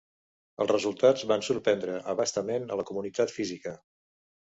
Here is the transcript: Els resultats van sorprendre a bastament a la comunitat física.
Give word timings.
Els 0.63 0.71
resultats 0.73 1.27
van 1.33 1.45
sorprendre 1.49 2.01
a 2.01 2.17
bastament 2.23 2.69
a 2.73 2.83
la 2.83 2.91
comunitat 2.91 3.39
física. 3.39 3.79